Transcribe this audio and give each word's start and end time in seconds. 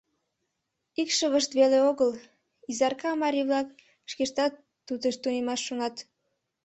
Икшывышт 1.01 1.51
веле 1.59 1.79
огыл, 1.89 2.11
Изарка 2.69 3.11
марий-влак 3.23 3.67
шкештат 4.11 4.53
тутыш 4.87 5.15
тунемаш 5.21 5.61
шонат. 5.67 5.95